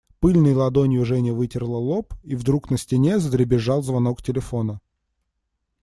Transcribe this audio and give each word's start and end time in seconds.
Пыльной 0.19 0.55
ладонью 0.55 1.05
Женя 1.05 1.31
вытерла 1.31 1.77
лоб, 1.77 2.15
и 2.23 2.33
вдруг 2.33 2.71
на 2.71 2.79
стене 2.79 3.19
задребезжал 3.19 3.83
звонок 3.83 4.23
телефона. 4.23 4.81